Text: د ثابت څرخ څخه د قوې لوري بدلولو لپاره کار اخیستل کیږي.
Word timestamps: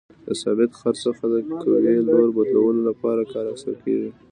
د 0.27 0.29
ثابت 0.41 0.69
څرخ 0.81 0.95
څخه 1.05 1.23
د 1.33 1.35
قوې 1.63 1.95
لوري 2.07 2.29
بدلولو 2.37 2.81
لپاره 2.89 3.21
کار 3.31 3.45
اخیستل 3.49 3.75
کیږي. 3.83 4.09